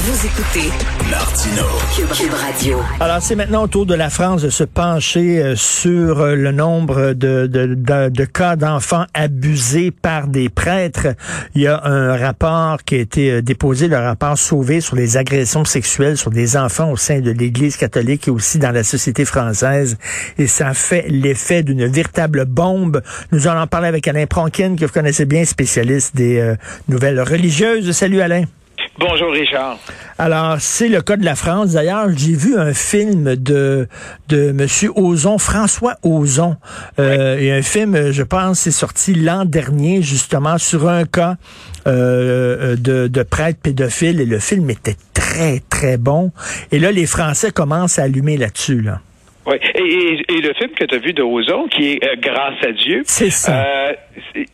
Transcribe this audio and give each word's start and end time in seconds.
Vous 0.00 0.26
écoutez 0.26 0.70
Martino. 1.10 1.64
Cube, 2.14 2.32
Radio. 2.32 2.78
Alors, 3.00 3.20
c'est 3.20 3.34
maintenant 3.34 3.64
au 3.64 3.66
tour 3.66 3.84
de 3.84 3.96
la 3.96 4.10
France 4.10 4.42
de 4.42 4.48
se 4.48 4.62
pencher 4.62 5.42
euh, 5.42 5.56
sur 5.56 6.20
euh, 6.20 6.36
le 6.36 6.52
nombre 6.52 7.14
de, 7.14 7.48
de, 7.48 7.74
de, 7.74 8.08
de 8.08 8.24
cas 8.24 8.54
d'enfants 8.54 9.06
abusés 9.12 9.90
par 9.90 10.28
des 10.28 10.50
prêtres. 10.50 11.08
Il 11.56 11.62
y 11.62 11.66
a 11.66 11.84
un 11.84 12.16
rapport 12.16 12.84
qui 12.84 12.94
a 12.94 12.98
été 12.98 13.32
euh, 13.32 13.42
déposé, 13.42 13.88
le 13.88 13.96
rapport 13.96 14.38
Sauvé 14.38 14.80
sur 14.80 14.94
les 14.94 15.16
agressions 15.16 15.64
sexuelles 15.64 16.16
sur 16.16 16.30
des 16.30 16.56
enfants 16.56 16.92
au 16.92 16.96
sein 16.96 17.18
de 17.18 17.32
l'Église 17.32 17.76
catholique 17.76 18.28
et 18.28 18.30
aussi 18.30 18.60
dans 18.60 18.70
la 18.70 18.84
société 18.84 19.24
française. 19.24 19.98
Et 20.38 20.46
ça 20.46 20.74
fait 20.74 21.06
l'effet 21.08 21.64
d'une 21.64 21.86
véritable 21.86 22.44
bombe. 22.44 23.02
Nous 23.32 23.48
allons 23.48 23.62
en 23.62 23.66
parler 23.66 23.88
avec 23.88 24.06
Alain 24.06 24.26
Pronkin, 24.26 24.76
que 24.76 24.84
vous 24.84 24.92
connaissez 24.92 25.24
bien, 25.24 25.44
spécialiste 25.44 26.14
des 26.14 26.54
nouvelles 26.86 27.20
religieuses. 27.20 27.90
Salut 27.90 28.20
Alain. 28.20 28.44
Bonjour 28.98 29.30
Richard. 29.30 29.78
Alors, 30.18 30.56
c'est 30.58 30.88
le 30.88 31.02
cas 31.02 31.16
de 31.16 31.24
la 31.24 31.36
France. 31.36 31.74
D'ailleurs, 31.74 32.08
j'ai 32.16 32.34
vu 32.34 32.58
un 32.58 32.74
film 32.74 33.36
de 33.36 33.86
de 34.28 34.50
Monsieur 34.50 34.90
Ozon, 34.96 35.38
François 35.38 35.94
Ozon. 36.02 36.56
Euh, 36.98 37.38
Et 37.38 37.52
un 37.52 37.62
film, 37.62 38.10
je 38.10 38.22
pense, 38.24 38.58
c'est 38.60 38.72
sorti 38.72 39.14
l'an 39.14 39.44
dernier, 39.44 40.02
justement, 40.02 40.58
sur 40.58 40.88
un 40.88 41.04
cas 41.04 41.36
euh, 41.86 42.74
de, 42.74 43.06
de 43.06 43.22
prêtre 43.22 43.60
pédophile. 43.62 44.20
Et 44.20 44.26
le 44.26 44.40
film 44.40 44.68
était 44.70 44.96
très, 45.14 45.62
très 45.70 45.96
bon. 45.96 46.32
Et 46.72 46.80
là, 46.80 46.90
les 46.90 47.06
Français 47.06 47.52
commencent 47.52 48.00
à 48.00 48.02
allumer 48.02 48.36
là-dessus, 48.36 48.80
là. 48.82 49.00
Oui, 49.48 49.56
et, 49.76 50.20
et, 50.28 50.40
le 50.42 50.52
film 50.52 50.70
que 50.72 50.84
tu 50.84 50.94
as 50.94 50.98
vu 50.98 51.14
de 51.14 51.22
Ozon, 51.22 51.68
qui 51.68 51.92
est 51.92 52.04
euh, 52.04 52.16
Grâce 52.20 52.62
à 52.62 52.72
Dieu. 52.72 53.00
C'est 53.04 53.30
ça. 53.30 53.64
Euh, 53.64 53.92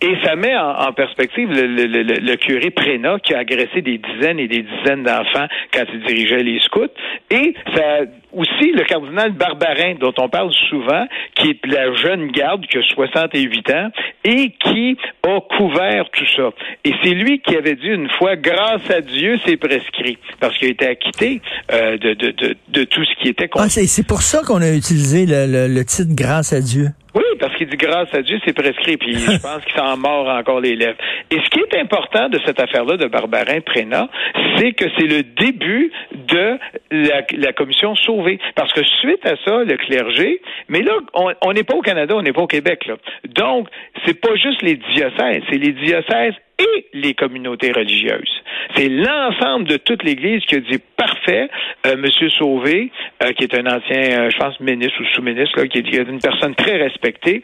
et 0.00 0.16
ça 0.22 0.36
met 0.36 0.56
en, 0.56 0.92
perspective 0.92 1.50
le, 1.50 1.66
le, 1.66 1.86
le, 1.86 2.02
le, 2.02 2.36
curé 2.36 2.70
Prénat 2.70 3.18
qui 3.18 3.34
a 3.34 3.38
agressé 3.38 3.82
des 3.82 3.98
dizaines 3.98 4.38
et 4.38 4.46
des 4.46 4.62
dizaines 4.62 5.02
d'enfants 5.02 5.48
quand 5.72 5.84
il 5.92 6.00
dirigeait 6.04 6.44
les 6.44 6.60
scouts. 6.60 6.86
Et 7.30 7.54
ça 7.74 8.02
aussi 8.34 8.72
le 8.72 8.84
cardinal 8.84 9.32
Barbarin, 9.32 9.94
dont 10.00 10.14
on 10.18 10.28
parle 10.28 10.52
souvent, 10.68 11.06
qui 11.34 11.50
est 11.50 11.66
la 11.66 11.94
jeune 11.94 12.30
garde 12.30 12.66
qui 12.66 12.78
a 12.78 12.82
68 12.82 13.70
ans 13.70 13.88
et 14.24 14.52
qui 14.62 14.96
a 15.26 15.40
couvert 15.56 16.08
tout 16.12 16.26
ça. 16.36 16.50
Et 16.84 16.92
c'est 17.02 17.14
lui 17.14 17.40
qui 17.40 17.56
avait 17.56 17.76
dit 17.76 17.88
une 17.88 18.10
fois, 18.10 18.36
grâce 18.36 18.90
à 18.90 19.00
Dieu, 19.00 19.38
c'est 19.44 19.56
prescrit, 19.56 20.18
parce 20.40 20.56
qu'il 20.58 20.68
a 20.68 20.70
été 20.72 20.86
acquitté 20.86 21.40
euh, 21.72 21.96
de, 21.98 22.14
de, 22.14 22.30
de, 22.30 22.56
de, 22.68 22.84
tout 22.84 23.04
ce 23.04 23.22
qui 23.22 23.28
était... 23.28 23.48
Ah, 23.54 23.68
c'est 23.68 24.06
pour 24.06 24.22
ça 24.22 24.42
qu'on 24.46 24.62
a 24.62 24.70
utilisé 24.70 25.26
le, 25.26 25.68
le 25.68 25.84
titre 25.84 26.14
Grâce 26.14 26.52
à 26.52 26.60
Dieu. 26.60 26.88
Oui, 27.14 27.22
parce 27.38 27.54
qu'il 27.56 27.68
dit 27.68 27.76
grâce 27.76 28.12
à 28.12 28.22
Dieu, 28.22 28.40
c'est 28.44 28.52
prescrit, 28.52 28.96
puis 28.96 29.14
je 29.14 29.26
pense 29.42 29.64
qu'il 29.64 29.74
s'en 29.74 29.96
mord 29.96 30.28
encore 30.28 30.60
les 30.60 30.74
lèvres. 30.74 30.98
Et 31.30 31.36
ce 31.36 31.50
qui 31.50 31.60
est 31.60 31.80
important 31.80 32.28
de 32.28 32.40
cette 32.44 32.60
affaire-là 32.60 32.96
de 32.96 33.06
Barbarin 33.06 33.60
Prénat, 33.60 34.08
c'est 34.56 34.72
que 34.72 34.86
c'est 34.98 35.06
le 35.06 35.22
début 35.22 35.92
de 36.12 36.58
la, 36.90 37.52
commission 37.52 37.94
sauvée. 37.94 38.38
Parce 38.56 38.72
que 38.72 38.82
suite 39.00 39.24
à 39.26 39.36
ça, 39.44 39.64
le 39.64 39.76
clergé, 39.76 40.40
mais 40.68 40.82
là, 40.82 40.92
on 41.14 41.52
n'est 41.52 41.62
pas 41.62 41.76
au 41.76 41.82
Canada, 41.82 42.14
on 42.16 42.22
n'est 42.22 42.32
pas 42.32 42.42
au 42.42 42.46
Québec, 42.48 42.86
là. 42.86 42.96
Donc, 43.28 43.68
c'est 44.04 44.20
pas 44.20 44.34
juste 44.36 44.62
les 44.62 44.76
diocèses, 44.76 45.42
c'est 45.50 45.58
les 45.58 45.72
diocèses 45.72 46.34
et 46.58 46.86
les 46.92 47.14
communautés 47.14 47.72
religieuses. 47.72 48.42
C'est 48.76 48.88
l'ensemble 48.88 49.66
de 49.66 49.76
toute 49.76 50.02
l'Église 50.02 50.44
qui 50.46 50.56
a 50.56 50.60
dit 50.60 50.80
parfait, 50.96 51.48
euh, 51.86 51.96
Monsieur 51.96 52.28
Sauvé, 52.30 52.90
euh, 53.22 53.32
qui 53.32 53.44
est 53.44 53.54
un 53.54 53.66
ancien, 53.66 54.20
euh, 54.20 54.30
je 54.30 54.36
pense, 54.38 54.58
ministre 54.60 55.00
ou 55.00 55.04
sous-ministre, 55.14 55.62
qui 55.64 55.78
est 55.78 56.08
une 56.08 56.20
personne 56.20 56.54
très 56.54 56.76
respectée, 56.76 57.42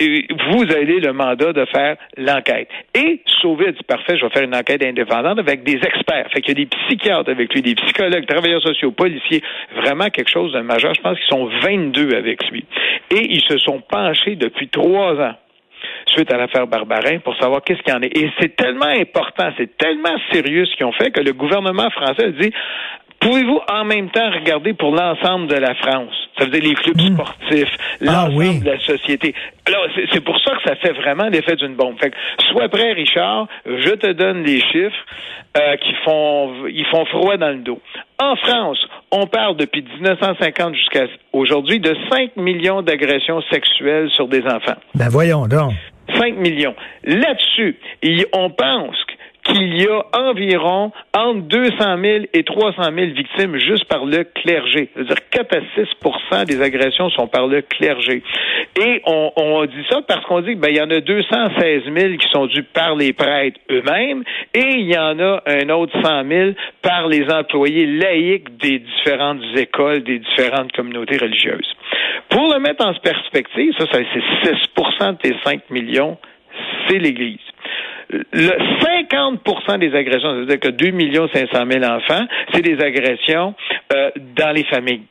vous 0.00 0.62
avez 0.62 1.00
le 1.00 1.12
mandat 1.12 1.52
de 1.52 1.64
faire 1.66 1.96
l'enquête. 2.16 2.68
Et 2.94 3.20
Sauvé 3.40 3.72
dit 3.72 3.84
parfait, 3.86 4.16
je 4.16 4.24
vais 4.24 4.32
faire 4.32 4.44
une 4.44 4.54
enquête 4.54 4.82
indépendante 4.84 5.38
avec 5.38 5.62
des 5.64 5.76
experts. 5.76 6.28
Fait 6.32 6.40
qu'il 6.40 6.58
y 6.58 6.62
a 6.62 6.64
des 6.64 6.66
psychiatres 6.66 7.30
avec 7.30 7.52
lui, 7.54 7.62
des 7.62 7.74
psychologues, 7.74 8.26
travailleurs 8.26 8.62
sociaux, 8.62 8.92
policiers, 8.92 9.42
vraiment 9.76 10.08
quelque 10.10 10.30
chose 10.30 10.52
de 10.52 10.60
majeur. 10.60 10.94
Je 10.94 11.00
pense 11.00 11.18
qu'ils 11.18 11.28
sont 11.28 11.48
22 11.62 12.14
avec 12.14 12.48
lui. 12.50 12.64
Et 13.10 13.32
ils 13.32 13.42
se 13.42 13.58
sont 13.58 13.80
penchés 13.80 14.36
depuis 14.36 14.68
trois 14.68 15.14
ans 15.20 15.34
suite 16.06 16.32
à 16.32 16.36
l'affaire 16.36 16.66
Barbarin 16.66 17.18
pour 17.18 17.36
savoir 17.36 17.62
qu'est-ce 17.62 17.82
qu'il 17.82 17.92
y 17.92 17.96
en 17.96 18.02
est. 18.02 18.16
Et 18.16 18.30
c'est 18.40 18.54
tellement 18.56 18.86
important, 18.86 19.50
c'est 19.56 19.76
tellement 19.76 20.16
sérieux 20.30 20.66
ce 20.66 20.76
qu'ils 20.76 20.86
ont 20.86 20.92
fait 20.92 21.10
que 21.10 21.20
le 21.20 21.32
gouvernement 21.32 21.90
français 21.90 22.32
dit 22.32 22.52
Pouvez-vous 23.22 23.60
en 23.70 23.84
même 23.84 24.10
temps 24.10 24.30
regarder 24.30 24.74
pour 24.74 24.90
l'ensemble 24.90 25.46
de 25.46 25.54
la 25.54 25.74
France? 25.76 26.12
Ça 26.36 26.44
veut 26.44 26.50
dire 26.50 26.62
les 26.62 26.74
clubs 26.74 27.00
hmm. 27.00 27.14
sportifs, 27.14 27.76
ah 28.00 28.04
l'ensemble 28.04 28.64
de 28.64 28.70
la 28.70 28.80
société. 28.80 29.34
Alors, 29.64 29.86
c'est 30.12 30.24
pour 30.24 30.38
ça 30.40 30.56
que 30.56 30.62
ça 30.68 30.74
fait 30.76 30.92
vraiment 30.92 31.28
l'effet 31.28 31.54
d'une 31.54 31.76
bombe. 31.76 31.96
Fait 32.00 32.10
que, 32.10 32.16
sois 32.50 32.68
prêt, 32.68 32.92
Richard, 32.92 33.46
je 33.64 33.90
te 33.90 34.10
donne 34.12 34.42
les 34.42 34.60
chiffres 34.60 35.06
euh, 35.56 35.76
qui 35.76 35.94
font 36.04 36.66
ils 36.66 36.86
font 36.86 37.04
froid 37.06 37.36
dans 37.36 37.50
le 37.50 37.62
dos. 37.62 37.80
En 38.18 38.34
France, 38.36 38.78
on 39.12 39.26
parle 39.26 39.56
depuis 39.56 39.82
1950 39.82 40.74
jusqu'à 40.74 41.06
aujourd'hui 41.32 41.78
de 41.78 41.94
5 42.10 42.36
millions 42.36 42.82
d'agressions 42.82 43.40
sexuelles 43.52 44.10
sur 44.10 44.26
des 44.26 44.42
enfants. 44.46 44.80
Ben 44.94 45.08
voyons 45.08 45.46
donc. 45.46 45.72
5 46.18 46.36
millions. 46.36 46.74
Là-dessus, 47.04 47.76
on 48.32 48.50
pense 48.50 48.96
qu'il 49.44 49.80
y 49.80 49.86
a 49.86 50.04
environ 50.12 50.92
entre 51.16 51.42
200 51.42 51.74
000 51.78 52.24
et 52.32 52.44
300 52.44 52.74
000 52.76 52.94
victimes 53.12 53.56
juste 53.58 53.84
par 53.86 54.04
le 54.04 54.24
clergé. 54.24 54.88
C'est-à-dire 54.94 55.16
4 55.30 55.56
à 55.56 56.40
6% 56.40 56.44
des 56.46 56.62
agressions 56.62 57.10
sont 57.10 57.26
par 57.26 57.46
le 57.46 57.62
clergé. 57.62 58.22
Et 58.80 59.02
on, 59.06 59.32
on 59.36 59.64
dit 59.64 59.84
ça 59.90 60.00
parce 60.06 60.24
qu'on 60.26 60.40
dit 60.40 60.50
qu'il 60.50 60.60
ben, 60.60 60.72
y 60.72 60.80
en 60.80 60.90
a 60.90 61.00
216 61.00 61.82
000 61.84 62.16
qui 62.16 62.28
sont 62.30 62.46
dus 62.46 62.62
par 62.62 62.94
les 62.94 63.12
prêtres 63.12 63.58
eux-mêmes 63.70 64.22
et 64.54 64.76
il 64.76 64.92
y 64.92 64.98
en 64.98 65.18
a 65.18 65.42
un 65.46 65.68
autre 65.70 65.92
100 66.02 66.28
000 66.28 66.50
par 66.80 67.08
les 67.08 67.28
employés 67.30 67.86
laïcs 67.86 68.56
des 68.58 68.78
différentes 68.78 69.42
écoles, 69.56 70.02
des 70.04 70.20
différentes 70.20 70.72
communautés 70.72 71.16
religieuses. 71.16 71.74
Pour 72.28 72.52
le 72.52 72.60
mettre 72.60 72.86
en 72.86 72.94
perspective, 72.94 73.74
ça, 73.78 73.86
c'est 73.90 74.04
6 74.04 74.50
de 75.02 75.16
tes 75.16 75.34
5 75.44 75.70
millions, 75.70 76.16
c'est 76.88 76.98
l'Église 76.98 77.51
le 78.10 78.52
50% 79.12 79.78
des 79.78 79.94
agressions, 79.94 80.34
c'est-à-dire 80.34 80.60
que 80.60 80.68
2 80.68 81.28
500 81.32 81.64
000 81.70 81.84
enfants, 81.84 82.26
c'est 82.52 82.62
des 82.62 82.82
agressions 82.82 83.54
euh, 83.92 84.10
dans 84.36 84.52
les 84.52 84.64
familles. 84.64 85.02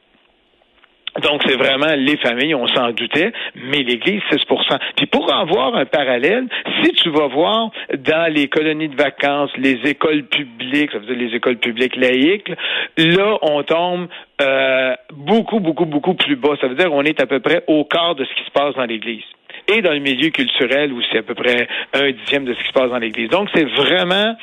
Donc, 1.19 1.41
c'est 1.46 1.57
vraiment 1.57 1.94
les 1.97 2.16
familles, 2.18 2.56
on 2.56 2.68
s'en 2.68 2.91
doutait, 2.91 3.34
mais 3.56 3.79
l'Église, 3.79 4.22
6% 4.31 4.79
Puis 4.96 5.07
pour 5.07 5.31
en 5.34 5.46
voir 5.46 5.75
un 5.75 5.85
parallèle, 5.85 6.47
si 6.81 6.91
tu 6.94 7.09
vas 7.09 7.28
voir 7.28 7.72
dans 7.97 8.34
les 8.34 8.47
colonies 8.47 8.88
de 8.88 8.96
vacances, 8.96 9.52
les 9.58 9.78
écoles 9.84 10.23
publiques, 10.23 10.91
ça 10.91 11.00
veut 11.00 11.08
dire 11.08 11.18
les 11.18 11.35
écoles 11.35 11.58
publiques 11.58 11.97
laïques, 11.97 12.50
là, 12.97 13.38
on 13.41 13.62
tombe 13.63 14.08
euh, 14.41 14.96
beaucoup, 15.12 15.59
beaucoup, 15.59 15.85
beaucoup 15.85 16.13
plus 16.13 16.38
bas. 16.38 16.56
Ça 16.62 16.68
veut 16.68 16.75
dire 16.75 16.90
qu'on 16.90 17.03
est 17.03 17.19
à 17.19 17.25
peu 17.25 17.41
près 17.41 17.66
au 17.68 17.84
quart 17.84 18.16
de 18.16 18.23
ce 18.23 18.34
qui 18.34 18.46
se 18.46 18.52
passe 18.52 18.75
dans 18.75 18.85
l'Église 18.85 19.23
et 19.72 19.82
dans 19.82 19.94
le 19.94 20.00
milieu 20.00 20.30
culturel 20.30 20.92
où 20.94 21.02
c'est 21.12 21.20
à 21.20 21.24
peu 21.24 21.36
près 21.36 21.68
un 21.94 22.12
dixième 22.12 22.46
de 22.46 22.54
ce 22.54 22.59
qui 22.59 22.68
se 22.68 22.74
passe 22.74 22.90
dans 22.90 22.98
l'Église. 22.98 23.30
Donc, 23.30 23.50
c'est 23.54 23.66
vraiment 23.66 24.36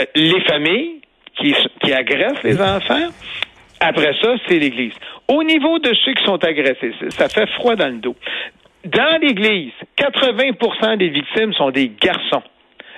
euh, 0.00 0.04
les 0.14 0.40
familles 0.42 1.00
qui, 1.36 1.54
qui 1.82 1.92
agressent 1.92 2.42
les 2.42 2.60
enfants. 2.60 3.08
Après 3.80 4.14
ça, 4.20 4.34
c'est 4.46 4.58
l'Église. 4.58 4.92
Au 5.28 5.42
niveau 5.42 5.78
de 5.78 5.94
ceux 6.04 6.12
qui 6.14 6.24
sont 6.24 6.42
agressés, 6.44 6.92
ça 7.10 7.28
fait 7.28 7.48
froid 7.50 7.76
dans 7.76 7.88
le 7.88 7.98
dos. 7.98 8.16
Dans 8.84 9.20
l'Église, 9.20 9.72
80% 9.98 10.96
des 10.96 11.08
victimes 11.08 11.52
sont 11.52 11.70
des 11.70 11.90
garçons, 12.00 12.42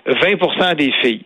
20% 0.06 0.75
des 0.76 0.93
filles. 1.03 1.25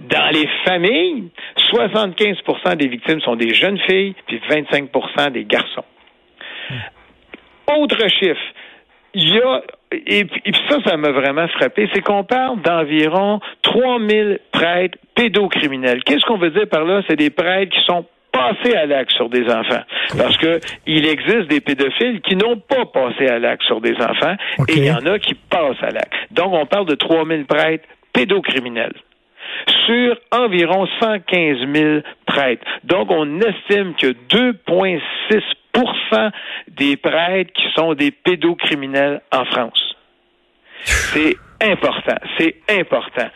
Dans 0.00 0.30
les 0.32 0.48
familles, 0.64 1.30
75% 1.72 2.76
des 2.76 2.88
victimes 2.88 3.20
sont 3.20 3.36
des 3.36 3.54
jeunes 3.54 3.78
filles, 3.78 4.14
puis 4.26 4.40
25% 4.48 5.30
des 5.30 5.44
garçons. 5.44 5.84
Autre 7.78 8.08
chiffre, 8.08 8.42
il 9.14 9.34
y 9.34 9.40
a 9.40 9.62
et, 10.06 10.24
puis 10.24 10.52
ça, 10.68 10.78
ça 10.84 10.96
m'a 10.96 11.10
vraiment 11.10 11.46
frappé, 11.48 11.88
c'est 11.94 12.00
qu'on 12.00 12.24
parle 12.24 12.60
d'environ 12.62 13.40
3000 13.62 14.40
prêtres 14.52 14.98
pédocriminels. 15.14 16.02
Qu'est-ce 16.04 16.24
qu'on 16.24 16.38
veut 16.38 16.50
dire 16.50 16.68
par 16.68 16.84
là? 16.84 17.02
C'est 17.08 17.16
des 17.16 17.30
prêtres 17.30 17.72
qui 17.72 17.84
sont 17.84 18.04
passés 18.32 18.74
à 18.74 18.86
l'acte 18.86 19.12
sur 19.12 19.28
des 19.28 19.44
enfants. 19.44 19.82
Parce 20.18 20.36
que 20.36 20.58
il 20.86 21.06
existe 21.06 21.48
des 21.48 21.60
pédophiles 21.60 22.20
qui 22.22 22.34
n'ont 22.34 22.56
pas 22.56 22.84
passé 22.86 23.28
à 23.28 23.38
l'acte 23.38 23.62
sur 23.64 23.80
des 23.80 23.94
enfants 23.94 24.34
et 24.68 24.72
il 24.78 24.84
y 24.84 24.90
en 24.90 25.06
a 25.06 25.18
qui 25.18 25.34
passent 25.34 25.82
à 25.82 25.90
l'acte. 25.90 26.14
Donc, 26.32 26.52
on 26.52 26.66
parle 26.66 26.86
de 26.86 26.96
3000 26.96 27.44
prêtres 27.46 27.84
pédocriminels 28.12 28.94
sur 29.86 30.16
environ 30.32 30.86
115 31.00 31.58
000 31.72 32.00
Donc, 32.84 33.10
on 33.10 33.40
estime 33.40 33.94
que 33.94 34.14
2,6% 34.28 36.30
des 36.68 36.96
prêtres 36.96 37.52
qui 37.52 37.66
sont 37.74 37.94
des 37.94 38.10
pédocriminels 38.10 39.22
en 39.32 39.44
France. 39.46 39.96
C'est 40.84 41.36
important, 41.60 42.16
c'est 42.38 42.56
important. 42.70 43.28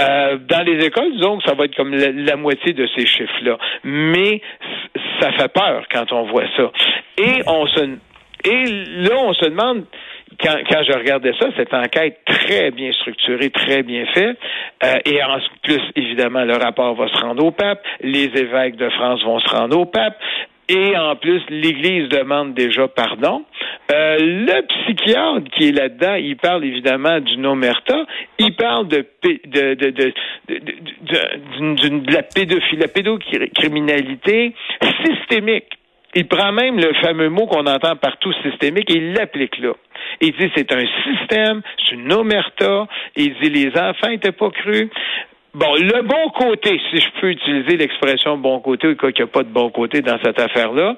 Euh, 0.00 0.38
dans 0.38 0.64
les 0.64 0.84
écoles, 0.84 1.12
disons 1.12 1.38
que 1.38 1.44
ça 1.44 1.54
va 1.54 1.64
être 1.64 1.74
comme 1.74 1.94
la, 1.94 2.36
moitié 2.36 2.72
de 2.72 2.86
ces 2.96 3.06
chiffres-là, 3.06 3.58
mais 3.84 4.40
ça 5.20 5.32
fait 5.32 5.52
peur 5.52 5.84
quand 5.90 6.12
on 6.12 6.30
voit 6.30 6.46
ça. 6.56 6.70
Et 7.18 7.42
on 7.46 7.66
se 7.66 7.98
et 8.44 8.64
là, 8.64 9.16
on 9.18 9.32
se 9.34 9.44
demande, 9.44 9.84
quand, 10.42 10.58
quand 10.68 10.82
je 10.82 10.92
regardais 10.92 11.32
ça, 11.38 11.46
cette 11.56 11.72
enquête 11.72 12.20
très 12.26 12.70
bien 12.70 12.92
structurée, 12.92 13.50
très 13.50 13.82
bien 13.82 14.06
faite, 14.06 14.38
euh, 14.84 14.98
et 15.04 15.22
en 15.22 15.38
plus, 15.62 15.80
évidemment, 15.96 16.44
le 16.44 16.56
rapport 16.56 16.94
va 16.94 17.08
se 17.08 17.20
rendre 17.20 17.44
au 17.44 17.50
pape, 17.50 17.82
les 18.00 18.30
évêques 18.34 18.76
de 18.76 18.88
France 18.90 19.22
vont 19.24 19.38
se 19.40 19.48
rendre 19.48 19.78
au 19.78 19.86
pape, 19.86 20.16
et 20.68 20.96
en 20.96 21.16
plus, 21.16 21.42
l'Église 21.50 22.08
demande 22.08 22.54
déjà 22.54 22.88
pardon. 22.88 23.44
Euh, 23.92 24.16
le 24.18 24.62
psychiatre 24.62 25.50
qui 25.54 25.68
est 25.68 25.72
là-dedans, 25.72 26.14
il 26.14 26.36
parle 26.36 26.64
évidemment 26.64 27.20
du 27.20 27.44
omerta, 27.44 28.06
il 28.38 28.54
parle 28.54 28.88
de, 28.88 29.04
de, 29.24 29.74
de, 29.74 29.90
de, 29.90 30.12
de, 30.48 32.12
la 32.12 32.22
pédophilie, 32.22 32.80
la 32.80 32.88
pédocriminalité 32.88 34.54
systémique. 35.04 35.78
Il 36.14 36.28
prend 36.28 36.52
même 36.52 36.78
le 36.78 36.92
fameux 36.94 37.30
mot 37.30 37.46
qu'on 37.46 37.66
entend 37.66 37.96
partout 37.96 38.32
systémique 38.42 38.90
et 38.90 38.98
il 38.98 39.12
l'applique 39.14 39.58
là. 39.58 39.72
Il 40.20 40.32
dit 40.32 40.50
c'est 40.54 40.70
un 40.72 40.84
système, 41.04 41.62
c'est 41.78 41.94
une 41.94 42.12
omerta. 42.12 42.86
Il 43.16 43.34
dit 43.40 43.50
les 43.50 43.70
enfants 43.78 44.08
n'étaient 44.08 44.32
pas 44.32 44.50
crus. 44.50 44.88
Bon, 45.54 45.74
le 45.74 46.00
bon 46.02 46.30
côté, 46.30 46.80
si 46.90 46.96
je 46.98 47.20
peux 47.20 47.30
utiliser 47.30 47.76
l'expression 47.76 48.38
bon 48.38 48.60
côté, 48.60 48.88
ou 48.88 48.94
qu'il 48.94 49.12
n'y 49.18 49.22
a 49.22 49.26
pas 49.26 49.42
de 49.42 49.50
bon 49.50 49.68
côté 49.68 50.00
dans 50.00 50.18
cette 50.24 50.40
affaire-là, 50.40 50.96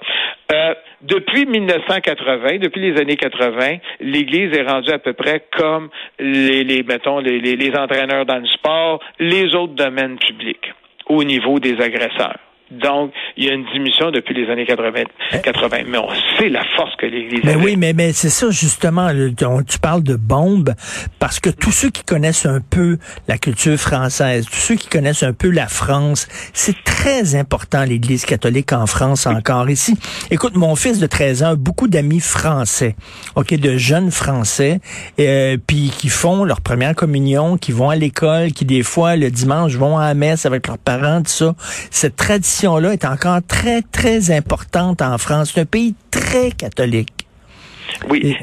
euh, 0.52 0.74
depuis 1.02 1.44
1980, 1.44 2.58
depuis 2.58 2.92
les 2.92 3.00
années 3.00 3.16
80, 3.16 3.78
l'Église 3.98 4.56
est 4.56 4.62
rendue 4.62 4.92
à 4.92 5.00
peu 5.00 5.12
près 5.12 5.44
comme 5.56 5.88
les, 6.20 6.62
les 6.62 6.84
mettons, 6.84 7.18
les, 7.18 7.40
les 7.40 7.76
entraîneurs 7.76 8.26
dans 8.26 8.38
le 8.38 8.46
sport, 8.46 9.00
les 9.18 9.56
autres 9.56 9.74
domaines 9.74 10.18
publics 10.18 10.72
au 11.06 11.24
niveau 11.24 11.58
des 11.58 11.80
agresseurs. 11.80 12.38
Donc, 12.70 13.12
il 13.36 13.44
y 13.44 13.50
a 13.50 13.52
une 13.52 13.64
diminution 13.66 14.10
depuis 14.10 14.34
les 14.34 14.50
années 14.50 14.64
80. 14.64 15.02
80 15.42 15.76
mais 15.86 15.98
on 15.98 16.08
sait 16.38 16.48
la 16.48 16.64
force 16.76 16.96
que 16.96 17.04
l'Église 17.06 17.40
Mais 17.44 17.56
oui, 17.56 17.76
mais, 17.76 17.92
mais 17.92 18.12
c'est 18.12 18.30
ça 18.30 18.50
justement. 18.50 19.10
Tu 19.68 19.78
parles 19.78 20.02
de 20.02 20.16
bombes 20.16 20.74
parce 21.18 21.40
que 21.40 21.50
tous 21.50 21.72
ceux 21.72 21.90
qui 21.90 22.04
connaissent 22.04 22.46
un 22.46 22.60
peu 22.60 22.96
la 23.28 23.36
culture 23.36 23.76
française, 23.76 24.46
tous 24.46 24.56
ceux 24.60 24.74
qui 24.76 24.88
connaissent 24.88 25.22
un 25.22 25.34
peu 25.34 25.50
la 25.50 25.66
France, 25.66 26.26
c'est 26.54 26.82
très 26.84 27.34
important 27.34 27.84
l'Église 27.84 28.24
catholique 28.24 28.72
en 28.72 28.86
France 28.86 29.26
encore 29.26 29.68
ici. 29.68 29.94
Écoute, 30.30 30.56
mon 30.56 30.74
fils 30.74 30.98
de 30.98 31.06
13 31.06 31.42
ans 31.42 31.50
a 31.50 31.56
beaucoup 31.56 31.86
d'amis 31.86 32.20
français, 32.20 32.96
ok, 33.36 33.54
de 33.54 33.76
jeunes 33.76 34.10
français, 34.10 34.80
euh, 35.20 35.58
puis 35.64 35.92
qui 35.96 36.08
font 36.08 36.44
leur 36.44 36.62
première 36.62 36.94
communion, 36.94 37.58
qui 37.58 37.72
vont 37.72 37.90
à 37.90 37.96
l'école, 37.96 38.52
qui 38.52 38.64
des 38.64 38.82
fois 38.82 39.16
le 39.16 39.30
dimanche 39.30 39.74
vont 39.74 39.98
à 39.98 40.08
la 40.08 40.14
messe 40.14 40.46
avec 40.46 40.66
leurs 40.66 40.78
parents, 40.78 41.22
tout 41.22 41.30
ça. 41.30 41.54
Cette 41.90 42.16
tradition 42.16 42.63
là 42.68 42.92
est 42.92 43.04
encore 43.04 43.40
très, 43.46 43.82
très 43.82 44.30
importante 44.30 45.02
en 45.02 45.18
France. 45.18 45.52
C'est 45.54 45.60
un 45.60 45.66
pays 45.66 45.94
très 46.10 46.50
catholique. 46.50 47.26
Oui, 48.08 48.36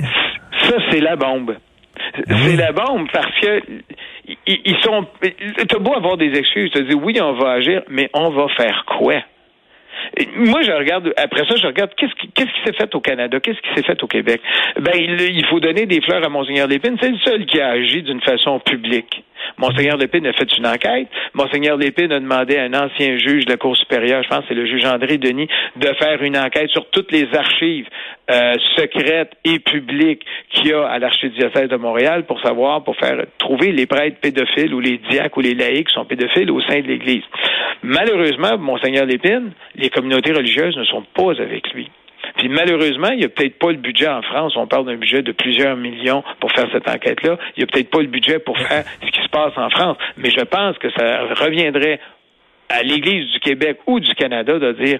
ça, 0.68 0.76
c'est 0.92 1.02
la 1.02 1.16
bombe. 1.16 1.56
Ben 2.28 2.38
c'est 2.44 2.56
la 2.56 2.72
bombe 2.72 3.08
parce 3.12 3.40
que 3.40 3.62
ils 4.48 4.78
sont. 4.84 5.06
T'as 5.68 5.80
beau 5.80 5.94
avoir 5.96 6.18
des 6.18 6.34
excuses, 6.38 6.72
te 6.72 6.80
dis 6.80 6.96
oui, 6.96 7.20
on 7.22 7.34
va 7.34 7.52
agir, 7.52 7.84
mais 7.90 8.10
on 8.14 8.30
va 8.30 8.48
faire 8.56 8.86
quoi? 8.86 9.22
Moi, 10.36 10.62
je 10.64 10.72
regarde, 10.72 11.14
après 11.16 11.46
ça, 11.46 11.56
je 11.56 11.68
regarde 11.68 11.92
qu'est-ce 11.96 12.14
qui, 12.16 12.30
qu'est-ce 12.32 12.48
qui 12.48 12.64
s'est 12.66 12.74
fait 12.74 12.94
au 12.96 13.00
Canada, 13.00 13.40
qu'est-ce 13.40 13.62
qui 13.62 13.74
s'est 13.76 13.84
fait 13.84 14.02
au 14.04 14.08
Québec? 14.08 14.42
Ben, 14.80 14.94
il, 14.96 15.46
faut 15.46 15.60
donner 15.60 15.86
des 15.86 16.02
fleurs 16.02 16.24
à 16.26 16.30
Monseigneur 16.30 16.68
Lépine. 16.68 16.98
C'est 17.00 17.10
le 17.10 17.20
seul 17.20 17.46
qui 17.46 17.62
a 17.62 17.70
agi 17.70 18.02
d'une 18.02 18.22
façon 18.22 18.60
publique. 18.60 19.24
Monseigneur 19.58 19.98
Lépine 19.98 20.26
a 20.28 20.34
fait 20.34 20.52
une 20.58 20.68
enquête. 20.68 21.08
Monseigneur 21.34 21.78
Lépine 21.78 22.12
a 22.12 22.20
demandé 22.20 22.58
à 22.58 22.64
un 22.64 22.74
ancien 22.74 23.18
juge 23.18 23.46
de 23.46 23.52
la 23.52 23.58
Cour 23.58 23.76
supérieure, 23.78 24.24
je 24.24 24.30
pense 24.30 24.44
c'est 24.48 24.54
le 24.54 24.66
juge 24.66 24.86
André 24.86 25.18
Denis, 25.18 25.48
de 25.76 25.88
faire 26.00 26.22
une 26.24 26.38
enquête 26.38 26.70
sur 26.70 26.90
toutes 26.90 27.12
les 27.12 27.28
archives 27.34 27.88
euh, 28.30 28.54
secrètes 28.78 29.34
et 29.44 29.60
publiques 29.60 30.26
qu'il 30.50 30.68
y 30.68 30.74
a 30.74 30.86
à 30.86 31.00
l'archidiocèse 31.00 31.70
de 31.70 31.76
Montréal 31.76 32.26
pour 32.26 32.42
savoir, 32.42 32.84
pour 32.84 32.96
faire 32.98 33.26
trouver 33.38 33.72
les 33.72 33.86
prêtres 33.86 34.20
pédophiles 34.22 34.74
ou 34.74 34.80
les 34.80 35.00
diacres 35.10 35.38
ou 35.38 35.42
les 35.42 35.54
laïcs 35.54 35.88
qui 35.88 35.94
sont 35.94 36.06
pédophiles 36.06 36.52
au 36.52 36.62
sein 36.62 36.80
de 36.80 36.88
l'Église. 36.88 37.24
Malheureusement, 37.84 38.58
Monseigneur 38.58 39.06
Lépine, 39.06 39.52
les 39.76 39.90
communautés 39.90 40.34
religieuses 40.34 40.78
ne 40.78 40.86
sont 40.86 41.04
pas 41.14 41.32
avec 41.42 41.74
lui. 41.74 41.90
Puis 42.38 42.50
malheureusement, 42.50 43.10
il 43.12 43.20
n'y 43.20 43.26
a 43.26 43.30
peut-être 43.30 43.60
pas 43.60 43.72
le 43.72 43.78
budget 43.78 44.08
en 44.08 44.22
France. 44.22 44.54
On 44.56 44.68
parle 44.68 44.86
d'un 44.86 44.96
budget 44.96 45.22
de 45.22 45.32
plusieurs 45.32 45.76
millions 45.76 46.24
pour 46.40 46.52
faire 46.52 46.68
cette 46.72 46.88
enquête-là. 46.88 47.38
Il 47.56 47.60
n'y 47.60 47.64
a 47.64 47.68
peut-être 47.68 47.90
pas 47.90 48.02
le 48.02 48.08
budget 48.08 48.40
pour 48.40 48.58
faire 48.58 48.84
ce 49.04 49.12
qui 49.12 49.21
passe 49.32 49.54
en 49.58 49.70
France. 49.70 49.98
Mais 50.18 50.30
je 50.30 50.44
pense 50.44 50.78
que 50.78 50.90
ça 50.92 51.24
reviendrait 51.40 52.00
à 52.70 52.84
l'Église 52.84 53.32
du 53.32 53.40
Québec 53.40 53.80
ou 53.88 54.00
du 54.00 54.14
Canada 54.16 54.60
de 54.60 54.72
dire 54.74 55.00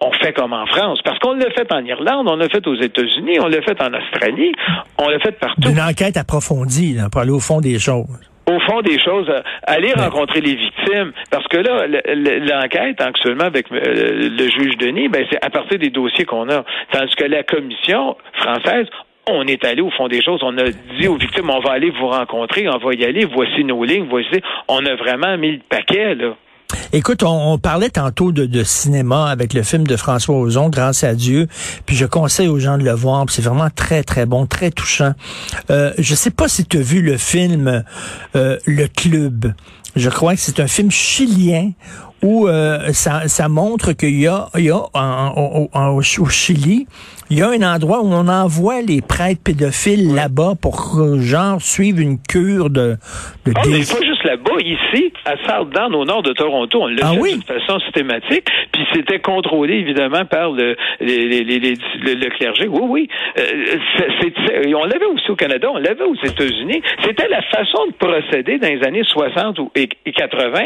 on 0.00 0.12
fait 0.12 0.32
comme 0.32 0.52
en 0.52 0.66
France. 0.66 1.00
Parce 1.04 1.18
qu'on 1.18 1.34
l'a 1.34 1.50
fait 1.50 1.72
en 1.72 1.84
Irlande, 1.84 2.28
on 2.28 2.36
l'a 2.36 2.48
fait 2.48 2.66
aux 2.66 2.76
États-Unis, 2.76 3.40
on 3.40 3.48
l'a 3.48 3.62
fait 3.62 3.80
en 3.82 3.92
Australie, 3.92 4.52
on 4.98 5.08
l'a 5.08 5.18
fait 5.18 5.38
partout. 5.38 5.68
Une 5.68 5.80
enquête 5.80 6.16
approfondie 6.16 6.94
là, 6.94 7.08
pour 7.10 7.20
aller 7.20 7.32
au 7.32 7.40
fond 7.40 7.60
des 7.60 7.78
choses 7.78 8.06
au 8.48 8.58
fond 8.60 8.80
des 8.80 8.98
choses, 8.98 9.28
euh, 9.28 9.42
aller 9.64 9.92
rencontrer 9.92 10.40
les 10.40 10.54
victimes, 10.54 11.12
parce 11.30 11.46
que 11.48 11.58
là, 11.58 11.86
l'enquête 11.86 13.00
actuellement 13.00 13.44
avec 13.44 13.70
euh, 13.70 14.30
le 14.30 14.48
juge 14.48 14.76
Denis, 14.78 15.08
ben, 15.08 15.26
c'est 15.30 15.44
à 15.44 15.50
partir 15.50 15.78
des 15.78 15.90
dossiers 15.90 16.24
qu'on 16.24 16.48
a. 16.48 16.64
Tandis 16.90 17.14
que 17.14 17.24
la 17.24 17.42
commission 17.42 18.16
française, 18.32 18.86
on 19.30 19.46
est 19.46 19.64
allé 19.64 19.82
au 19.82 19.90
fond 19.90 20.08
des 20.08 20.22
choses. 20.22 20.40
On 20.42 20.56
a 20.58 20.70
dit 20.98 21.08
aux 21.08 21.16
victimes, 21.16 21.50
on 21.50 21.60
va 21.60 21.72
aller 21.72 21.90
vous 21.90 22.08
rencontrer, 22.08 22.68
on 22.68 22.78
va 22.78 22.94
y 22.94 23.04
aller, 23.04 23.24
voici 23.24 23.64
nos 23.64 23.84
lignes, 23.84 24.06
voici. 24.08 24.40
On 24.68 24.84
a 24.84 24.94
vraiment 24.96 25.36
mis 25.38 25.52
le 25.52 25.60
paquet, 25.68 26.14
là. 26.14 26.34
Écoute, 26.92 27.22
on, 27.22 27.58
parlait 27.58 27.88
tantôt 27.88 28.30
de, 28.32 28.62
cinéma 28.62 29.30
avec 29.30 29.54
le 29.54 29.62
film 29.62 29.86
de 29.86 29.96
François 29.96 30.36
Ozon, 30.36 30.68
Grâce 30.68 31.02
à 31.04 31.14
Dieu. 31.14 31.46
Puis 31.86 31.96
je 31.96 32.04
conseille 32.04 32.48
aux 32.48 32.58
gens 32.58 32.78
de 32.78 32.84
le 32.84 32.92
voir. 32.92 33.24
C'est 33.28 33.42
vraiment 33.42 33.68
très, 33.74 34.02
très 34.02 34.26
bon, 34.26 34.46
très 34.46 34.70
touchant. 34.70 35.12
Euh, 35.70 35.92
je 35.98 36.14
sais 36.14 36.30
pas 36.30 36.48
si 36.48 36.66
tu 36.66 36.78
as 36.78 36.82
vu 36.82 37.00
le 37.00 37.16
film 37.16 37.84
euh, 38.36 38.58
Le 38.66 38.86
Club. 38.86 39.52
Je 39.96 40.10
crois 40.10 40.34
que 40.34 40.40
c'est 40.40 40.60
un 40.60 40.66
film 40.66 40.90
chilien 40.90 41.72
où 42.22 42.48
euh, 42.48 42.92
ça, 42.92 43.28
ça 43.28 43.48
montre 43.48 43.92
qu'il 43.92 44.20
y 44.20 44.26
a, 44.26 44.48
il 44.56 44.64
y 44.64 44.70
a 44.70 44.82
au 45.90 46.02
Chili, 46.02 46.86
il 47.30 47.38
y 47.38 47.42
a 47.42 47.48
un 47.48 47.62
endroit 47.62 48.00
où 48.00 48.10
on 48.12 48.28
envoie 48.28 48.80
les 48.80 49.02
prêtres 49.02 49.42
pédophiles 49.44 50.14
là-bas 50.14 50.54
pour 50.60 50.96
genre 51.18 51.60
suivre 51.60 52.00
une 52.00 52.18
cure 52.18 52.70
de, 52.70 52.96
de 53.44 53.52
oh, 53.54 53.60
mais 53.66 53.78
pas 53.78 54.04
juste 54.04 54.24
là-bas, 54.24 54.60
ici, 54.60 55.12
à 55.24 55.36
Southdown, 55.46 55.94
au 55.94 56.04
nord 56.04 56.22
de 56.22 56.32
Toronto, 56.32 56.82
on 56.82 56.86
l'a 56.86 57.02
ah 57.04 57.12
fait 57.12 57.32
d'une 57.32 57.42
façon 57.42 57.78
systématique, 57.80 58.46
puis 58.72 58.86
c'était 58.94 59.18
contrôlé 59.20 59.74
évidemment 59.74 60.24
par 60.24 60.52
le, 60.52 60.76
les, 61.00 61.26
les, 61.26 61.44
le, 61.44 62.28
clergé. 62.30 62.66
Oui, 62.66 62.80
oui. 62.88 63.08
Euh, 63.38 64.74
on 64.74 64.84
l'avait 64.84 65.06
aussi 65.06 65.30
au 65.30 65.36
Canada, 65.36 65.68
on 65.70 65.78
l'avait 65.78 66.04
aux 66.04 66.14
États-Unis. 66.14 66.82
C'était 67.04 67.28
la 67.28 67.42
façon 67.42 67.86
de 67.86 67.92
procéder 67.92 68.58
dans 68.58 68.68
les 68.68 68.82
années 68.86 69.04
60 69.04 69.58
et 69.74 69.88
80 70.12 70.60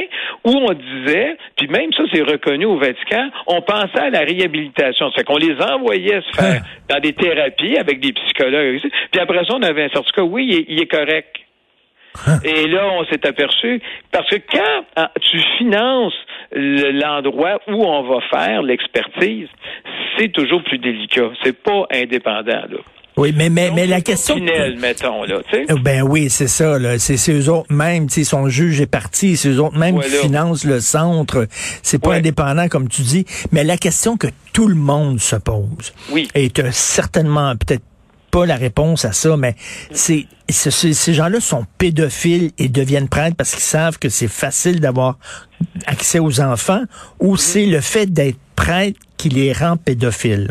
où 0.45 0.51
on 0.51 0.73
disait 0.73 1.37
puis 1.57 1.69
même 1.69 1.93
ça, 1.97 2.03
c'est 2.13 2.23
reconnu 2.23 2.65
au 2.65 2.77
Vatican. 2.79 3.29
On 3.47 3.63
pensait 3.63 3.99
à 3.99 4.11
la 4.11 4.21
réhabilitation. 4.21 5.11
C'est 5.17 5.25
qu'on 5.25 5.37
les 5.37 5.55
envoyait 5.61 6.21
se 6.23 6.41
faire 6.41 6.52
dans 6.89 7.01
des 7.01 7.13
thérapies 7.13 7.77
avec 7.77 8.01
des 8.01 8.13
psychologues. 8.13 8.81
Puis 9.11 9.21
après 9.21 9.45
ça, 9.45 9.55
on 9.55 9.63
avait 9.63 9.85
un 9.85 9.89
certificat. 9.89 10.25
Oui, 10.25 10.67
il 10.69 10.81
est, 10.81 10.87
correct. 10.87 11.37
Hein? 12.27 12.39
Et 12.45 12.69
là, 12.69 12.89
on 12.93 13.05
s'est 13.07 13.27
aperçu, 13.27 13.81
parce 14.11 14.29
que 14.29 14.37
quand 14.37 14.85
ah, 14.97 15.11
tu 15.21 15.39
finances 15.59 16.15
l'endroit 16.53 17.61
où 17.69 17.85
on 17.85 18.03
va 18.03 18.21
faire 18.31 18.63
l'expertise, 18.63 19.49
c'est 20.17 20.31
toujours 20.33 20.63
plus 20.63 20.79
délicat. 20.79 21.31
C'est 21.43 21.63
pas 21.63 21.87
indépendant, 21.91 22.65
là. 22.71 22.79
Oui, 23.17 23.35
mais, 23.37 23.51
mais, 23.51 23.71
mais 23.71 23.87
la 23.87 24.01
question. 24.01 24.37
mettons, 24.37 25.25
là, 25.25 25.41
tu 25.51 25.57
sais. 25.57 25.73
Euh, 25.73 25.77
ben 25.77 26.03
oui, 26.03 26.31
c'est 26.31 26.49
ça, 26.49 26.79
là. 26.79 26.99
C'est, 26.99 27.17
eux 27.31 27.51
autres 27.51 27.73
même, 27.73 28.07
tu 28.07 28.15
sais, 28.15 28.25
son 28.25 28.49
juge 28.49 28.81
est 28.81 28.87
parti, 28.87 29.37
c'est 29.37 29.51
eux 29.51 29.61
autres 29.61 29.79
même 29.79 30.01
qui 30.01 30.09
financent 30.09 30.65
le 30.65 30.81
centre. 30.81 31.47
C'est 31.83 31.99
pas 31.99 32.15
indépendant, 32.15 32.69
comme 32.69 32.89
tu 32.89 33.03
dis. 33.03 33.27
Mais 33.51 33.65
la 33.65 33.77
question 33.77 34.17
que 34.17 34.29
tout 34.53 34.67
le 34.67 34.75
monde 34.75 35.21
se 35.21 35.37
pose. 35.37 35.93
Oui. 36.11 36.29
Et 36.35 36.51
tu 36.51 36.63
certainement 36.71 37.55
peut-être 37.57 37.83
pas 38.31 38.47
la 38.47 38.57
réponse 38.57 39.05
à 39.05 39.13
ça, 39.13 39.37
mais 39.37 39.55
c'est, 39.91 40.27
ces 40.49 41.15
gens-là 41.15 41.39
sont 41.39 41.67
pédophiles 41.77 42.51
et 42.57 42.69
deviennent 42.69 43.09
prêtres 43.09 43.37
parce 43.37 43.51
qu'ils 43.51 43.61
savent 43.61 43.99
que 43.99 44.09
c'est 44.09 44.29
facile 44.29 44.81
d'avoir 44.81 45.19
accès 45.87 46.19
aux 46.19 46.41
enfants 46.41 46.83
ou 47.21 47.37
c'est 47.37 47.67
le 47.67 47.83
fait 47.83 48.07
d'être 48.07 48.39
prêtre 48.57 48.99
qui 49.19 49.29
les 49.29 49.53
rend 49.53 49.77
pédophiles. 49.77 50.49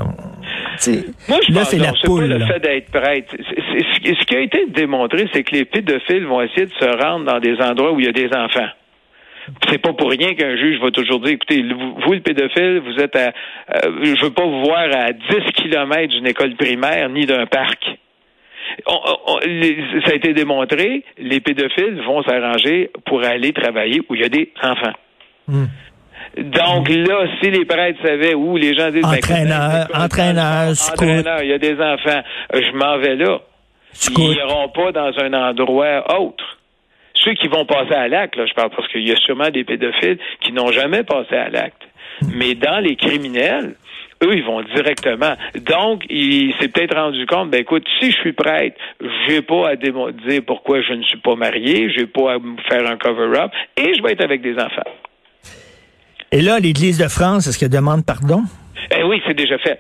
Moi, 1.29 1.39
je 1.47 1.53
pense 1.53 1.71
que 1.71 1.77
pas 1.77 2.27
le 2.27 2.45
fait 2.45 2.59
d'être 2.59 2.91
prêtre. 2.91 3.35
ce 3.38 4.25
qui 4.25 4.35
a 4.35 4.39
été 4.39 4.65
démontré, 4.67 5.27
c'est 5.33 5.43
que 5.43 5.55
les 5.55 5.65
pédophiles 5.65 6.25
vont 6.25 6.41
essayer 6.41 6.65
de 6.65 6.73
se 6.73 7.03
rendre 7.03 7.25
dans 7.25 7.39
des 7.39 7.59
endroits 7.61 7.91
où 7.91 8.00
il 8.00 8.05
y 8.05 8.09
a 8.09 8.13
des 8.13 8.29
enfants. 8.35 8.69
C'est 9.69 9.79
pas 9.79 9.93
pour 9.93 10.09
rien 10.09 10.33
qu'un 10.35 10.55
juge 10.55 10.79
va 10.79 10.91
toujours 10.91 11.19
dire, 11.19 11.33
écoutez, 11.33 11.63
vous, 11.63 12.13
le 12.13 12.21
pédophile, 12.21 12.79
vous 12.79 13.01
êtes 13.01 13.15
à, 13.15 13.29
euh, 13.29 14.03
je 14.03 14.23
veux 14.23 14.31
pas 14.31 14.45
vous 14.45 14.61
voir 14.61 14.88
à 14.93 15.13
10 15.13 15.51
kilomètres 15.53 16.13
d'une 16.13 16.27
école 16.27 16.55
primaire 16.55 17.09
ni 17.09 17.25
d'un 17.25 17.45
parc. 17.47 17.97
ça 18.88 20.11
a 20.11 20.13
été 20.13 20.33
démontré, 20.33 21.03
les 21.17 21.39
pédophiles 21.39 22.01
vont 22.05 22.23
s'arranger 22.23 22.91
pour 23.05 23.23
aller 23.23 23.51
travailler 23.51 24.01
où 24.09 24.15
il 24.15 24.21
y 24.21 24.25
a 24.25 24.29
des 24.29 24.51
enfants. 24.61 24.93
Hmm. 25.47 25.65
Donc 26.38 26.89
là, 26.89 27.27
si 27.41 27.51
les 27.51 27.65
prêtres 27.65 28.00
savaient 28.01 28.33
où 28.33 28.55
les 28.55 28.73
gens 28.73 28.89
disent 28.89 29.05
entraîneur, 29.05 29.88
ben, 29.91 30.03
entraîneur, 30.05 30.71
entraîneur, 30.93 31.43
il 31.43 31.50
y 31.50 31.53
a 31.53 31.57
des 31.57 31.73
enfants, 31.73 32.21
je 32.53 32.71
m'en 32.71 32.97
vais 33.00 33.15
là. 33.15 33.39
Scout. 33.93 34.23
Ils 34.23 34.35
n'iront 34.35 34.69
pas 34.69 34.91
dans 34.91 35.11
un 35.19 35.33
endroit 35.33 36.19
autre. 36.19 36.57
Ceux 37.13 37.33
qui 37.33 37.47
vont 37.47 37.65
passer 37.65 37.93
à 37.93 38.07
l'acte, 38.07 38.35
là, 38.38 38.45
je 38.45 38.53
parle 38.53 38.69
parce 38.69 38.88
qu'il 38.88 39.07
y 39.07 39.11
a 39.11 39.15
sûrement 39.17 39.50
des 39.50 39.63
pédophiles 39.63 40.17
qui 40.39 40.53
n'ont 40.53 40.71
jamais 40.71 41.03
passé 41.03 41.35
à 41.35 41.50
l'acte. 41.50 41.83
Mais 42.33 42.55
dans 42.55 42.79
les 42.79 42.95
criminels, 42.95 43.75
eux, 44.23 44.35
ils 44.35 44.43
vont 44.43 44.61
directement. 44.61 45.33
Donc, 45.55 46.03
il 46.09 46.53
s'est 46.59 46.67
peut-être 46.69 46.95
rendu 46.95 47.25
compte, 47.25 47.50
ben 47.50 47.61
écoute, 47.61 47.85
si 48.00 48.11
je 48.11 48.17
suis 48.17 48.33
prêtre, 48.33 48.77
j'ai 49.27 49.41
pas 49.41 49.69
à 49.69 49.75
dire 49.75 50.41
pourquoi 50.45 50.81
je 50.81 50.93
ne 50.93 51.03
suis 51.03 51.17
pas 51.17 51.35
marié, 51.35 51.91
j'ai 51.95 52.05
pas 52.05 52.33
à 52.33 52.39
me 52.39 52.57
faire 52.69 52.89
un 52.89 52.97
cover-up, 52.97 53.51
et 53.77 53.93
je 53.95 54.01
vais 54.01 54.13
être 54.13 54.23
avec 54.23 54.41
des 54.41 54.55
enfants. 54.55 54.89
Et 56.31 56.41
là, 56.41 56.59
l'Église 56.59 56.97
de 56.97 57.07
France, 57.09 57.47
est-ce 57.47 57.59
qu'elle 57.59 57.69
demande 57.69 58.05
pardon? 58.05 58.41
Eh 58.97 59.03
oui, 59.03 59.21
c'est 59.27 59.33
déjà 59.33 59.57
fait. 59.57 59.79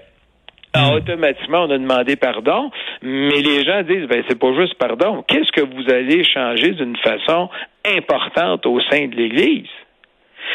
Alors, 0.73 0.93
automatiquement, 0.93 1.63
on 1.63 1.69
a 1.71 1.77
demandé 1.77 2.15
pardon, 2.15 2.71
mais 3.01 3.41
les 3.41 3.63
gens 3.65 3.81
disent, 3.83 4.07
ben, 4.07 4.23
c'est 4.29 4.39
pas 4.39 4.53
juste 4.53 4.75
pardon. 4.75 5.23
Qu'est-ce 5.27 5.51
que 5.51 5.61
vous 5.61 5.89
allez 5.91 6.23
changer 6.23 6.71
d'une 6.71 6.95
façon 6.97 7.49
importante 7.85 8.65
au 8.65 8.79
sein 8.89 9.07
de 9.07 9.15
l'Église? 9.15 9.67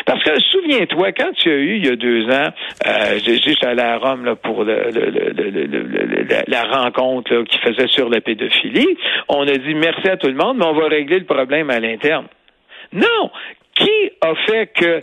Parce 0.06 0.22
que 0.24 0.38
souviens-toi, 0.50 1.12
quand 1.12 1.32
tu 1.36 1.50
as 1.50 1.54
eu 1.56 1.76
il 1.76 1.86
y 1.86 1.88
a 1.90 1.96
deux 1.96 2.24
ans, 2.30 2.48
euh, 2.86 3.18
j'ai- 3.24 3.38
j'étais 3.40 3.66
allé 3.66 3.82
à 3.82 3.98
Rome 3.98 4.24
là, 4.24 4.36
pour 4.36 4.64
le- 4.64 4.90
le- 4.90 5.10
le- 5.10 6.26
la 6.46 6.62
rencontre 6.64 7.32
là, 7.34 7.44
qui 7.44 7.58
faisait 7.58 7.86
sur 7.88 8.08
la 8.08 8.20
pédophilie, 8.20 8.96
on 9.28 9.42
a 9.46 9.56
dit 9.56 9.74
merci 9.74 10.08
à 10.08 10.16
tout 10.16 10.28
le 10.28 10.34
monde, 10.34 10.58
mais 10.58 10.66
on 10.66 10.74
va 10.74 10.88
régler 10.88 11.18
le 11.18 11.24
problème 11.24 11.70
à 11.70 11.78
l'interne. 11.80 12.26
Non! 12.92 13.30
Qui 13.76 14.10
a 14.22 14.34
fait 14.46 14.72
que 14.74 15.02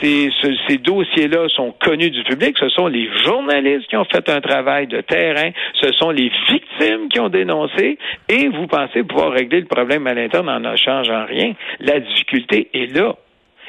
ces, 0.00 0.30
ce- 0.40 0.56
ces 0.66 0.78
dossiers-là 0.78 1.48
sont 1.50 1.72
connus 1.78 2.10
du 2.10 2.22
public? 2.24 2.56
Ce 2.58 2.68
sont 2.70 2.86
les 2.86 3.06
journalistes 3.24 3.86
qui 3.88 3.96
ont 3.96 4.04
fait 4.06 4.28
un 4.30 4.40
travail 4.40 4.86
de 4.86 5.00
terrain, 5.02 5.50
ce 5.80 5.92
sont 5.92 6.10
les 6.10 6.30
victimes 6.48 7.08
qui 7.10 7.20
ont 7.20 7.28
dénoncé, 7.28 7.98
et 8.28 8.48
vous 8.48 8.66
pensez 8.66 9.02
pouvoir 9.02 9.32
régler 9.32 9.60
le 9.60 9.66
problème 9.66 10.06
à 10.06 10.14
l'interne 10.14 10.48
en 10.48 10.60
ne 10.60 10.74
changeant 10.76 11.26
rien. 11.26 11.52
La 11.80 12.00
difficulté 12.00 12.70
est 12.72 12.94
là. 12.96 13.14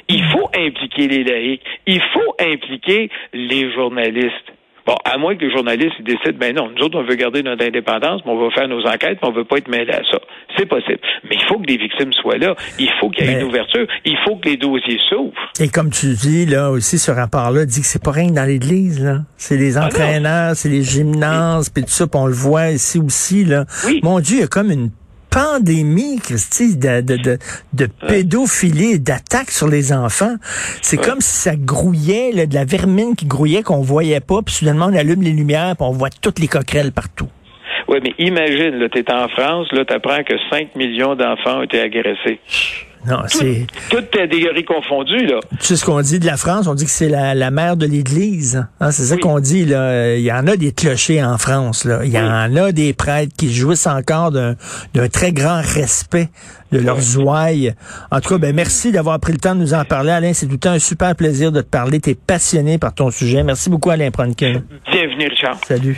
Il 0.07 0.23
faut 0.31 0.49
impliquer 0.55 1.07
les 1.07 1.23
laïcs, 1.23 1.61
il 1.85 2.01
faut 2.01 2.35
impliquer 2.39 3.09
les 3.33 3.71
journalistes. 3.73 4.53
Bon, 4.85 4.95
à 5.05 5.17
moins 5.17 5.35
que 5.37 5.45
les 5.45 5.51
journalistes 5.51 6.01
décident, 6.01 6.37
ben 6.37 6.53
non, 6.53 6.69
nous 6.75 6.83
autres, 6.83 6.99
on 6.99 7.03
veut 7.03 7.15
garder 7.15 7.41
notre 7.41 7.65
indépendance, 7.65 8.21
mais 8.25 8.31
on 8.33 8.37
va 8.43 8.51
faire 8.51 8.67
nos 8.67 8.81
enquêtes, 8.85 9.19
mais 9.21 9.29
on 9.29 9.31
veut 9.31 9.45
pas 9.45 9.57
être 9.57 9.69
mêlés 9.69 9.93
à 9.93 10.03
ça. 10.03 10.19
C'est 10.57 10.65
possible. 10.65 10.99
Mais 11.29 11.35
il 11.35 11.43
faut 11.47 11.57
que 11.57 11.67
les 11.67 11.77
victimes 11.77 12.11
soient 12.11 12.37
là. 12.37 12.53
Il 12.77 12.89
faut 12.99 13.09
qu'il 13.09 13.25
y 13.25 13.29
ait 13.29 13.33
Mais- 13.35 13.41
une 13.41 13.47
ouverture. 13.47 13.87
Il 14.03 14.17
faut 14.25 14.35
que 14.35 14.49
les 14.49 14.57
dossiers 14.57 14.99
s'ouvrent. 15.09 15.31
Et 15.61 15.69
comme 15.69 15.89
tu 15.89 16.07
dis, 16.15 16.45
là 16.45 16.69
aussi, 16.71 16.99
ce 16.99 17.11
rapport-là 17.11 17.65
dit 17.65 17.79
que 17.79 17.87
c'est 17.87 18.03
pas 18.03 18.11
rien 18.11 18.27
que 18.29 18.33
dans 18.35 18.43
l'Église, 18.45 19.01
là. 19.03 19.19
C'est 19.37 19.55
les 19.57 19.77
Ah 19.77 19.85
entraîneurs, 19.85 20.55
c'est 20.55 20.69
les 20.69 20.83
gymnases, 20.83 21.69
puis 21.69 21.83
tout 21.83 21.89
ça, 21.89 22.05
puis 22.05 22.19
on 22.21 22.27
le 22.27 22.33
voit 22.33 22.71
ici 22.71 22.99
aussi, 22.99 23.45
là. 23.45 23.63
Oui. 23.85 24.01
Mon 24.03 24.19
Dieu, 24.19 24.37
il 24.37 24.41
y 24.41 24.43
a 24.43 24.47
comme 24.47 24.69
une 24.69 24.89
pandémie, 25.33 26.19
Christy, 26.19 26.77
de, 26.77 27.01
de, 27.01 27.17
de, 27.17 27.37
de 27.73 27.87
pédophilie 28.07 28.93
et 28.93 28.99
d'attaques 28.99 29.49
sur 29.49 29.67
les 29.67 29.91
enfants. 29.91 30.35
C'est 30.81 30.97
comme 30.97 31.21
si 31.21 31.35
ça 31.35 31.55
grouillait, 31.55 32.31
là, 32.31 32.45
de 32.45 32.53
la 32.53 32.65
vermine 32.65 33.15
qui 33.15 33.25
grouillait 33.25 33.63
qu'on 33.63 33.81
voyait 33.81 34.19
pas, 34.19 34.41
puis 34.43 34.53
soudainement 34.53 34.87
on 34.91 34.95
allume 34.95 35.23
les 35.23 35.31
lumières, 35.31 35.75
puis 35.75 35.87
on 35.87 35.91
voit 35.91 36.09
toutes 36.09 36.39
les 36.39 36.47
coquerelles 36.47 36.91
partout. 36.91 37.29
Oui, 37.87 37.97
mais 38.03 38.13
imagine, 38.19 38.77
là, 38.77 38.89
t'es 38.89 39.11
en 39.11 39.27
France, 39.27 39.71
là, 39.71 39.85
t'apprends 39.85 40.23
que 40.23 40.35
5 40.51 40.75
millions 40.75 41.15
d'enfants 41.15 41.59
ont 41.59 41.63
été 41.63 41.81
agressés. 41.81 42.39
Non, 43.05 43.19
c'est... 43.27 43.67
Toutes 43.89 44.10
catégories 44.10 44.63
confondues, 44.65 45.25
là. 45.25 45.39
Tu 45.60 45.65
sais 45.65 45.75
ce 45.75 45.83
qu'on 45.86 46.01
dit 46.01 46.19
de 46.19 46.25
la 46.25 46.38
France? 46.38 46.67
On 46.67 46.74
dit 46.75 46.86
que 46.86 46.91
c'est 46.91 47.10
la, 47.10 47.36
la 47.36 47.51
mère 47.51 47.75
de 47.77 47.86
l'Église. 47.86 48.65
Hein? 48.79 48.91
C'est 48.91 49.03
ça 49.03 49.15
Oui. 49.15 49.22
qu'on 49.22 49.39
dit. 49.39 49.65
Là. 49.65 50.15
Il 50.15 50.22
y 50.24 50.31
en 50.31 50.48
a 50.48 50.55
des 50.55 50.72
clochers 50.72 51.24
en 51.24 51.38
France. 51.38 51.86
Là. 51.86 52.00
Il 52.03 52.12
y 52.12 52.17
Oui. 52.17 52.24
en 52.24 52.55
a 52.55 52.72
des 52.72 52.93
prêtres 52.93 53.33
qui 53.38 53.53
jouissent 53.53 53.88
encore 53.88 54.31
d'un 54.31 54.55
d'un 54.93 55.10
très 55.10 55.31
grand 55.33 55.62
respect 55.62 56.29
de 56.72 56.79
leurs 56.79 57.17
ouailles. 57.19 57.74
En 58.12 58.19
tout 58.22 58.29
cas, 58.29 58.38
ben 58.38 58.55
merci 58.55 58.91
d'avoir 58.91 59.19
pris 59.19 59.33
le 59.33 59.39
temps 59.39 59.53
de 59.55 59.60
nous 59.62 59.74
en 59.74 59.83
parler. 59.86 60.12
Alain, 60.12 60.33
c'est 60.33 60.45
tout 60.45 60.53
le 60.53 60.57
temps 60.60 60.72
un 60.72 60.79
super 60.79 61.15
plaisir 61.15 61.51
de 61.51 61.62
te 61.62 61.67
parler. 61.69 62.00
Tu 62.00 62.12
es 62.12 62.15
passionné 62.15 62.77
par 62.77 62.93
ton 62.93 63.12
sujet. 63.12 63.43
Merci 63.43 63.69
beaucoup, 63.69 63.89
Alain 63.89 64.12
Pronkin. 64.12 64.62
Bienvenue, 64.91 65.27
Richard. 65.27 65.57
Salut. 65.67 65.98